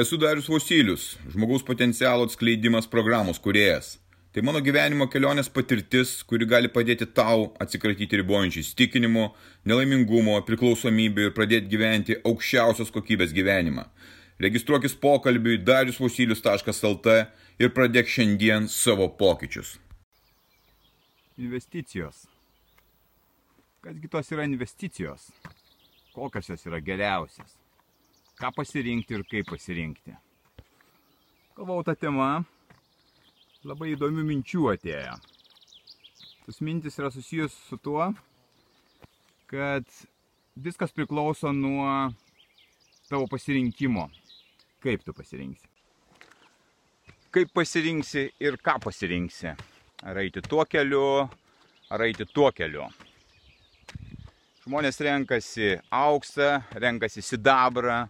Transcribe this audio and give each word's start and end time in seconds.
Esu 0.00 0.16
Darius 0.16 0.46
Vosilius, 0.48 1.18
žmogaus 1.28 1.62
potencialo 1.62 2.24
atskleidimas 2.24 2.86
programos 2.88 3.38
kuriejas. 3.38 3.98
Tai 4.32 4.40
mano 4.46 4.62
gyvenimo 4.64 5.04
kelionės 5.12 5.50
patirtis, 5.52 6.14
kuri 6.24 6.46
gali 6.48 6.70
padėti 6.72 7.04
tau 7.18 7.50
atsikratyti 7.60 8.22
ribojančių 8.22 8.62
įstikinimų, 8.62 9.26
nelaimingumo, 9.68 10.38
priklausomybių 10.48 11.26
ir 11.26 11.36
pradėti 11.36 11.68
gyventi 11.74 12.16
aukščiausios 12.32 12.94
kokybės 12.94 13.36
gyvenimą. 13.36 13.84
Registruokis 14.40 14.96
pokalbiui 15.04 15.60
dariusvosilius.lt 15.68 17.20
ir 17.60 17.76
pradėk 17.76 18.08
šiandien 18.08 18.72
savo 18.72 19.10
pokyčius. 19.20 19.76
Investicijos. 21.36 22.24
Kasgi 23.84 24.08
tos 24.08 24.32
yra 24.32 24.48
investicijos? 24.48 25.28
Kokios 26.16 26.48
jos 26.54 26.70
yra 26.72 26.80
geriausias? 26.80 27.60
Ką 28.40 28.48
pasirinkti 28.56 29.18
ir 29.18 29.24
kaip 29.28 29.50
pasirinkti. 29.52 30.14
Galvau 31.58 31.82
tą 31.84 31.92
temą, 31.98 32.28
labai 33.68 33.92
įdomių 33.92 34.24
minčių 34.24 34.70
atėjo. 34.72 35.18
Tas 36.46 36.60
mintis 36.64 36.96
yra 36.96 37.10
susijęs 37.12 37.52
su 37.68 37.76
tuo, 37.84 38.06
kad 39.50 39.84
viskas 40.56 40.94
priklauso 40.96 41.52
nuo 41.52 41.84
tavo 43.10 43.26
pasirinkimo, 43.28 44.06
kaip 44.80 45.04
tu 45.04 45.12
pasirinksi. 45.12 45.68
Kaip 47.30 47.52
pasirinksi 47.54 48.24
ir 48.40 48.56
ką 48.56 48.78
pasirinksi. 48.82 49.52
Ar 50.08 50.22
eiti 50.22 50.40
tuo 50.40 50.64
keliu, 50.64 51.28
ar 51.92 52.06
eiti 52.06 52.24
tuo 52.24 52.48
keliu. 52.56 52.88
Žmonės 54.64 55.00
renkasi 55.04 55.74
auksą, 55.92 56.62
renkasi 56.72 57.22
sidabrą, 57.22 58.06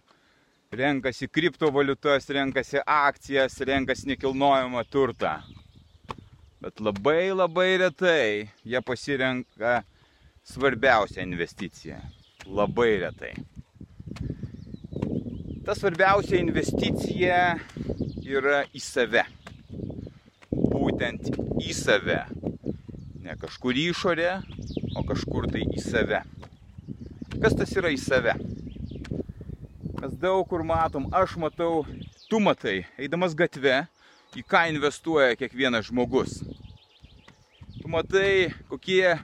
renkasi 0.71 1.27
kriptovaliutas, 1.27 2.29
renkasi 2.29 2.79
akcijas, 2.85 3.59
renkasi 3.59 4.07
nekilnojamą 4.07 4.83
turtą. 4.87 5.33
Bet 6.63 6.79
labai 6.79 7.33
labai 7.35 7.77
retai 7.81 8.47
jie 8.63 8.81
pasirenka 8.81 9.81
svarbiausią 10.47 11.25
investiciją. 11.25 11.97
Labai 12.47 12.93
retai. 13.03 13.33
Ta 15.65 15.75
svarbiausia 15.75 16.39
investicija 16.39 17.41
yra 18.23 18.63
į 18.71 18.81
save. 18.81 19.25
Būtent 20.51 21.33
į 21.59 21.75
save. 21.75 22.21
Ne 23.21 23.35
kažkur 23.43 23.75
išorė, 23.75 24.39
o 24.95 25.03
kažkur 25.03 25.51
tai 25.51 25.67
į 25.67 25.83
save. 25.83 26.23
Kas 27.41 27.59
tas 27.59 27.75
yra 27.75 27.91
į 27.91 27.99
save? 27.99 28.39
Daug 30.21 30.45
kur 30.45 30.61
matom, 30.61 31.07
aš 31.17 31.31
matau, 31.41 31.81
tu 32.29 32.37
matai, 32.37 32.83
eidamas 33.01 33.33
gatve, 33.33 33.79
į 34.37 34.43
ką 34.45 34.67
investuoja 34.69 35.33
kiekvienas 35.39 35.87
žmogus. 35.87 36.35
Tu 37.79 37.89
matai, 37.89 38.51
kokie 38.69 39.15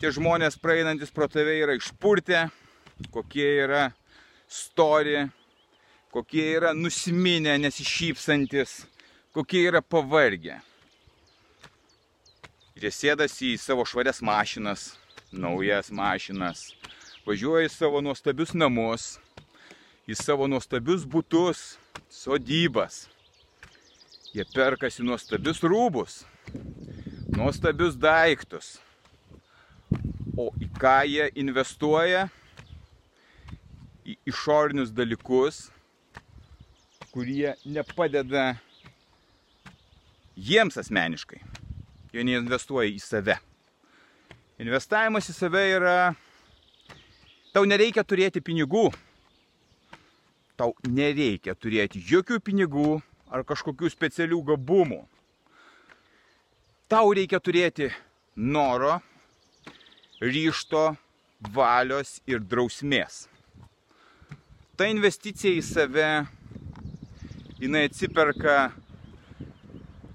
tie 0.00 0.10
žmonės 0.10 0.58
praeinantis 0.58 1.14
pro 1.14 1.28
tave 1.30 1.54
yra 1.60 1.78
išpurtę, 1.78 2.48
kokie 3.14 3.46
yra 3.68 3.84
stori, 4.50 5.28
kokie 6.10 6.48
yra 6.56 6.74
nusiminę, 6.74 7.54
nesišypsantis, 7.62 8.80
kokie 9.30 9.62
yra 9.70 9.78
pavargę. 9.78 10.58
Ir 12.74 12.90
jie 12.90 12.94
sėdasi 12.98 13.54
į 13.54 13.62
savo 13.62 13.86
švarias 13.86 14.18
mašinas, 14.26 14.90
naujas 15.30 15.94
mašinas, 15.94 16.72
važiuoja 17.22 17.70
į 17.70 17.74
savo 17.78 18.02
nuostabius 18.02 18.58
namus, 18.58 19.20
į 20.10 20.16
savo 20.18 20.48
nuostabius 20.50 21.04
būtus, 21.06 21.76
sodybas. 22.10 23.04
Jie 24.34 24.42
perkasi 24.50 25.04
nuostabius 25.06 25.60
rūbus, 25.62 26.22
nuostabius 27.30 27.94
daiktus. 27.98 28.78
O 30.38 30.48
į 30.58 30.66
ką 30.80 30.96
jie 31.06 31.28
investuoja? 31.38 32.24
Į 34.02 34.16
išorinius 34.32 34.90
dalykus, 34.94 35.68
kurie 37.12 37.52
nepadeda 37.62 38.56
jiems 40.34 40.78
asmeniškai. 40.80 41.38
Jie 42.10 42.24
neinvestuoja 42.26 42.90
į 42.90 42.98
save. 43.04 43.36
Investavimas 44.58 45.30
į 45.30 45.36
save 45.36 45.62
yra, 45.76 45.94
tau 47.54 47.62
nereikia 47.68 48.02
turėti 48.02 48.42
pinigų, 48.42 48.88
tau 50.60 50.74
nereikia 50.84 51.54
turėti 51.56 52.02
jokių 52.04 52.36
pinigų 52.44 52.98
ar 53.32 53.44
kažkokių 53.48 53.88
specialių 53.88 54.42
gabumų. 54.50 55.00
Tau 56.90 57.14
reikia 57.16 57.40
turėti 57.40 57.88
noro, 58.36 58.98
ryšto, 60.20 60.90
valios 61.54 62.18
ir 62.28 62.42
drausmės. 62.44 63.22
Ta 64.76 64.90
investicija 64.90 65.54
į 65.56 65.64
save, 65.64 66.10
jinai 67.62 67.86
atsiperka 67.88 68.58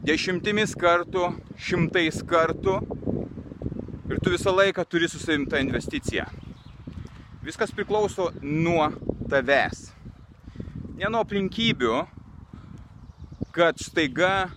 dešimtimis 0.06 0.76
kartų, 0.78 1.32
šimtais 1.58 2.22
kartų 2.28 2.78
ir 4.12 4.22
tu 4.22 4.36
visą 4.36 4.54
laiką 4.54 4.86
turi 4.86 5.10
su 5.10 5.22
savim 5.22 5.50
tą 5.50 5.64
investiciją. 5.64 6.30
Viskas 7.46 7.74
priklauso 7.74 8.30
nuo 8.42 8.92
tavęs 9.30 9.95
ne 10.96 11.10
nuo 11.12 11.20
aplinkybių, 11.26 11.96
kad 13.56 13.80
staiga 13.84 14.48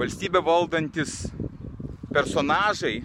valstybę 0.00 0.40
valdantis 0.44 1.26
personažai 2.08 3.02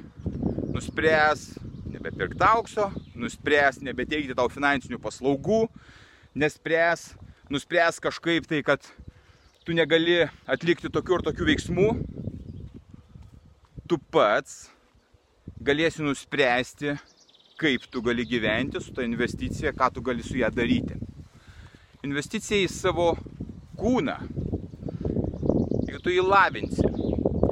nuspręs 0.72 1.50
nebepirkti 1.92 2.46
aukso, 2.48 2.88
nuspręs 3.20 3.81
nebeteikti 3.84 4.36
tau 4.38 4.48
finansinių 4.52 5.00
paslaugų, 5.03 5.66
nespręs, 6.40 7.09
nuspręs 7.52 8.00
kažkaip 8.03 8.47
tai, 8.47 8.62
kad 8.64 8.88
tu 9.68 9.76
negali 9.76 10.22
atlikti 10.47 10.92
tokių 10.92 11.18
ir 11.20 11.26
tokių 11.28 11.50
veiksmų, 11.52 11.90
tu 13.92 14.00
pats 14.16 14.70
galėsi 15.59 16.06
nuspręsti, 16.06 16.96
kaip 17.59 17.90
tu 17.92 18.00
gali 18.06 18.24
gyventi 18.28 18.80
su 18.80 18.96
ta 18.96 19.03
investicija, 19.03 19.76
ką 19.76 19.92
tu 19.97 20.06
gali 20.06 20.24
su 20.24 20.40
ją 20.40 20.52
daryti 20.52 20.96
investicija 22.05 22.61
į 22.61 22.69
savo 22.69 23.13
kūną. 23.79 24.16
Jeigu 25.85 26.01
tu 26.03 26.13
jį 26.13 26.23
lavinsi, 26.25 26.85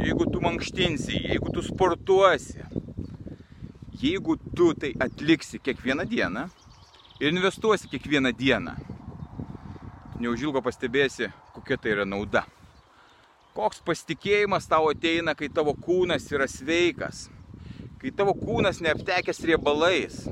jeigu 0.04 0.28
tu 0.30 0.42
mankštinsi, 0.44 1.18
jeigu 1.32 1.54
tu 1.54 1.64
sportuosi, 1.66 2.62
jeigu 4.04 4.38
tu 4.56 4.74
tai 4.78 4.94
atliksi 5.02 5.62
kiekvieną 5.64 6.06
dieną 6.10 6.48
ir 7.20 7.32
investuosi 7.32 7.90
kiekvieną 7.90 8.34
dieną, 8.38 8.76
neužilgo 10.22 10.62
pastebėsi, 10.66 11.32
kokia 11.56 11.78
tai 11.78 11.96
yra 11.96 12.06
nauda. 12.06 12.44
Koks 13.54 13.84
pasitikėjimas 13.86 14.66
tau 14.70 14.90
ateina, 14.90 15.36
kai 15.38 15.50
tavo 15.50 15.76
kūnas 15.78 16.26
yra 16.34 16.48
sveikas, 16.50 17.28
kai 18.02 18.12
tavo 18.12 18.34
kūnas 18.38 18.82
neaptekęs 18.84 19.44
riebalais, 19.48 20.24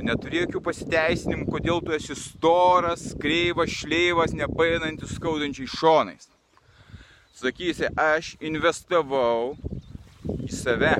Tu 0.00 0.06
neturi 0.08 0.38
jokių 0.40 0.62
pasiteisinimų, 0.64 1.42
kodėl 1.52 1.82
tu 1.84 1.92
esi 1.92 2.14
storas, 2.16 3.02
kreivas, 3.20 3.68
šleivas, 3.82 4.32
nepainantis 4.32 5.10
skaudančiais 5.18 5.74
šonais. 5.76 6.30
Sakysi, 7.36 7.90
aš 8.00 8.30
investavau 8.40 9.58
į 10.24 10.48
save. 10.56 10.94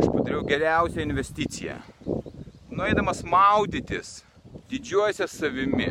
Aš 0.00 0.08
padariau 0.14 0.40
geriausią 0.48 1.04
investiciją. 1.04 1.76
Nueidamas 2.72 3.20
maudytis, 3.20 4.22
didžiuosias 4.72 5.34
savimi, 5.36 5.90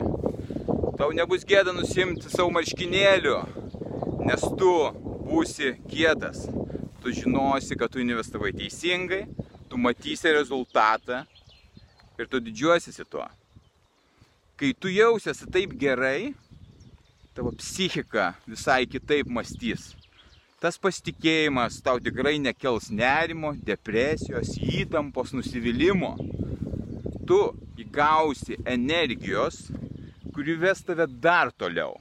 tau 0.97 1.11
nebus 1.13 1.45
gėda 1.45 1.75
nusimti 1.78 2.25
savo 2.34 2.49
marškinėlių, 2.58 3.35
nes 4.25 4.47
tu 4.58 4.73
būsi 5.29 5.75
kietas. 5.93 6.47
Tu 7.05 7.13
žinosi, 7.22 7.78
kad 7.78 7.93
tu 7.93 8.02
investavai 8.02 8.49
teisingai, 8.58 9.28
tu 9.69 9.78
matysi 9.78 10.34
rezultatą 10.34 11.22
ir 12.22 12.29
tu 12.29 12.41
didžiuosiesi 12.44 13.06
tuo. 13.09 13.26
Kai 14.58 14.73
tu 14.78 14.91
jausiesi 14.94 15.47
taip 15.50 15.73
gerai, 15.82 16.34
tavo 17.34 17.52
psichika 17.58 18.34
visai 18.47 18.85
kitaip 18.85 19.29
mąstys. 19.32 19.91
Tas 20.62 20.78
pasitikėjimas 20.78 21.79
tau 21.82 21.97
tikrai 21.97 22.35
nekels 22.38 22.91
nerimo, 22.94 23.56
depresijos, 23.66 24.53
įtampos, 24.62 25.34
nusivylimų. 25.34 26.12
Tu 27.26 27.40
įgausi 27.82 28.59
energijos, 28.70 29.64
kuri 30.35 30.53
ves 30.62 30.85
tave 30.85 31.08
dar 31.09 31.50
toliau. 31.58 31.97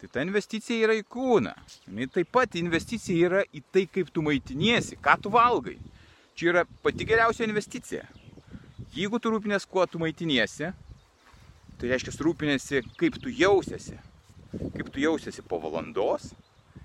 Tai 0.00 0.10
ta 0.12 0.24
investicija 0.26 0.88
yra 0.88 0.96
į 0.98 1.06
kūną. 1.06 1.54
Ir 1.94 2.10
taip 2.12 2.34
pat 2.34 2.58
investicija 2.58 3.30
yra 3.30 3.46
į 3.54 3.62
tai, 3.70 3.86
kaip 3.86 4.10
tu 4.10 4.26
maitiniesi, 4.26 4.98
ką 4.98 5.14
tu 5.22 5.30
valgai. 5.32 5.78
Čia 6.36 6.50
yra 6.50 6.66
pati 6.82 7.06
geriausia 7.08 7.46
investicija. 7.46 8.02
Jeigu 8.96 9.20
tu 9.20 9.30
rūpinės, 9.32 9.66
kuo 9.68 9.84
tu 9.90 10.00
maitiniesi, 10.00 10.70
Tai 11.76 11.90
reiškia, 11.92 12.14
rūpinėsi, 12.24 12.80
kaip 12.96 13.18
tu 13.20 13.28
jausiesi. 13.28 13.98
Kaip 14.56 14.88
tu 14.92 15.02
jausiesi 15.02 15.42
po 15.44 15.58
valandos, 15.60 16.30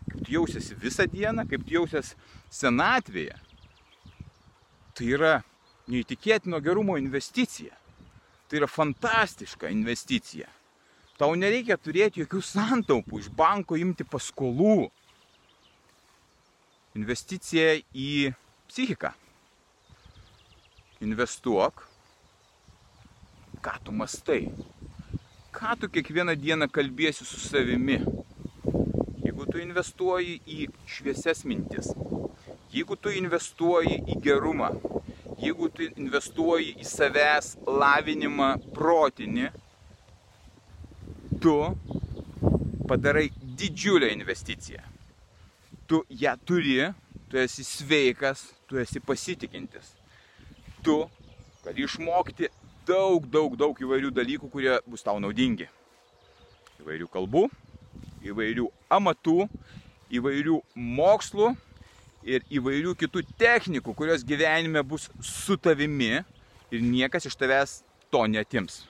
kaip 0.09 0.25
tu 0.25 0.33
jausiesi 0.33 0.75
visą 0.75 1.05
dieną, 1.07 1.45
kaip 1.47 1.63
tu 1.63 1.77
jausiesi 1.77 2.17
senatvėje. 2.51 3.37
Tai 4.91 5.07
yra 5.07 5.37
neįtikėtino 5.91 6.59
gerumo 6.63 6.97
investicija. 6.99 7.77
Tai 8.49 8.59
yra 8.59 8.67
fantastiška 8.67 9.71
investicija. 9.71 10.49
Tau 11.15 11.37
nereikia 11.39 11.77
turėti 11.79 12.25
jokių 12.25 12.41
santaupų, 12.43 13.21
iš 13.21 13.29
banko 13.37 13.77
imti 13.79 14.03
paskolų. 14.03 14.89
Investicija 16.99 17.77
į 17.95 18.33
psichiką. 18.67 19.13
Investuok, 21.05 21.85
ką 23.61 23.77
tu 23.83 23.91
mastai, 23.91 24.49
ką 25.53 25.75
tu 25.79 25.89
kiekvieną 25.89 26.35
dieną 26.35 26.67
kalbėsi 26.73 27.25
su 27.25 27.39
savimi. 27.39 27.99
Jeigu 29.21 29.45
tu 29.45 29.61
investuoji 29.61 30.39
į 30.49 30.67
šviesias 30.89 31.43
mintis, 31.45 31.91
jeigu 32.73 32.97
tu 32.97 33.13
investuoji 33.13 33.99
į 34.13 34.17
gerumą, 34.25 34.71
jeigu 35.41 35.69
tu 35.69 35.85
investuoji 35.89 36.73
į 36.81 36.87
savęs 36.87 37.53
lavinimą 37.67 38.49
protinį, 38.73 39.51
tu 41.41 41.57
padarai 42.89 43.29
didžiulę 43.61 44.09
investiciją. 44.15 44.81
Tu 45.87 46.01
ją 46.23 46.33
turi, 46.45 46.79
tu 47.29 47.37
esi 47.37 47.63
sveikas, 47.63 48.47
tu 48.67 48.79
esi 48.81 48.99
pasitikintis. 48.99 49.93
Tu 50.81 50.97
gali 51.65 51.85
išmokti 51.85 52.49
daug, 52.87 53.25
daug, 53.29 53.55
daug 53.57 53.77
įvairių 53.77 54.11
dalykų, 54.15 54.49
kurie 54.51 54.77
bus 54.89 55.03
tau 55.05 55.19
naudingi. 55.21 55.67
Įvairių 56.81 57.07
kalbų, 57.13 57.45
įvairių 58.25 58.67
amatų, 58.91 59.45
įvairių 60.17 60.59
mokslų 60.75 61.51
ir 62.27 62.45
įvairių 62.53 62.95
kitų 62.99 63.23
technikų, 63.39 63.95
kurios 63.97 64.25
gyvenime 64.27 64.83
bus 64.85 65.09
su 65.21 65.57
tavimi 65.57 66.21
ir 66.71 66.85
niekas 66.85 67.27
iš 67.29 67.37
tavęs 67.37 67.81
to 68.13 68.25
netims. 68.27 68.85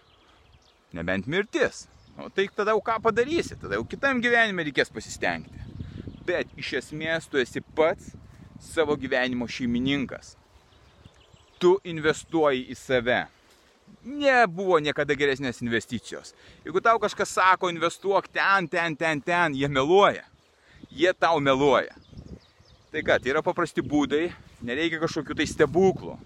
Nebent 0.93 1.27
mirtis. 1.27 1.87
O 2.19 2.27
tai 2.29 2.49
tada 2.51 2.73
jau 2.75 2.81
ką 2.83 2.97
padarysi, 3.03 3.55
tada 3.59 3.77
jau 3.79 3.85
kitam 3.87 4.19
gyvenime 4.23 4.65
reikės 4.67 4.91
pasistengti. 4.91 5.59
Bet 6.27 6.51
iš 6.59 6.73
esmės 6.81 7.27
tu 7.31 7.39
esi 7.41 7.63
pats 7.75 8.11
savo 8.61 8.97
gyvenimo 8.99 9.47
šeimininkas. 9.49 10.35
Tu 11.61 11.77
investuoji 11.87 12.67
į 12.73 12.75
save 12.77 13.21
nebuvo 14.03 14.79
niekada 14.81 15.15
geresnės 15.17 15.61
investicijos. 15.63 16.33
Jeigu 16.65 16.81
tau 16.83 16.99
kažkas 17.01 17.35
sako, 17.37 17.69
investuok 17.71 18.27
ten, 18.31 18.67
ten, 18.71 18.95
ten, 18.97 19.21
ten, 19.21 19.55
jie 19.55 19.69
meluoja. 19.69 20.25
Jie 20.91 21.13
tau 21.13 21.39
meluoja. 21.39 21.93
Tai 22.91 23.03
ką, 23.07 23.19
tai 23.23 23.31
yra 23.31 23.43
paprasti 23.45 23.83
būdai, 23.85 24.25
nereikia 24.67 24.99
kažkokių 24.99 25.37
tai 25.39 25.47
stebuklų. 25.47 26.17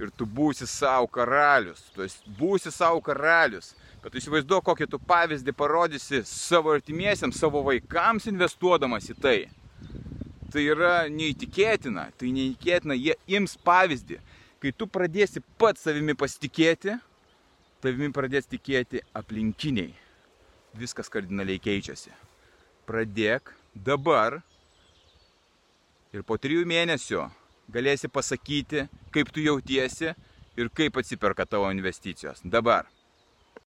Ir 0.00 0.08
tu 0.16 0.24
būsi 0.24 0.66
savo 0.66 1.06
karalius, 1.12 1.84
tu 1.94 2.06
būsi 2.38 2.72
savo 2.72 3.02
karalius. 3.04 3.74
Bet 4.00 4.16
įsivaizduok, 4.16 4.64
kokį 4.64 4.86
tu 4.88 4.98
pavyzdį 5.04 5.52
parodysi 5.52 6.22
savo 6.24 6.72
artimiesiams, 6.72 7.36
savo 7.36 7.60
vaikams 7.66 8.26
investuodamas 8.30 9.10
į 9.12 9.16
tai. 9.20 9.38
Tai 10.50 10.62
yra 10.64 10.94
neįtikėtina, 11.12 12.08
tai 12.18 12.32
neįtikėtina, 12.34 12.96
jie 12.96 13.14
ims 13.36 13.58
pavyzdį 13.60 14.18
kai 14.60 14.72
tu 14.76 14.86
pradėsi 14.86 15.42
pats 15.58 15.86
savimi 15.86 16.14
pasitikėti, 16.18 16.98
tavimi 17.80 18.12
pradės 18.12 18.48
tikėti 18.50 19.02
aplinkiniai. 19.16 19.94
Viskas 20.78 21.10
kardinaliai 21.10 21.58
keičiasi. 21.62 22.12
Pradėk 22.86 23.54
dabar 23.74 24.40
ir 26.14 26.22
po 26.26 26.36
trijų 26.38 26.66
mėnesių 26.68 27.24
galėsi 27.70 28.10
pasakyti, 28.12 28.86
kaip 29.14 29.30
tu 29.34 29.42
jautiesi 29.42 30.12
ir 30.58 30.70
kaip 30.74 30.98
atsiperka 31.00 31.46
tavo 31.46 31.70
investicijos. 31.72 32.42
Dabar. 32.44 32.88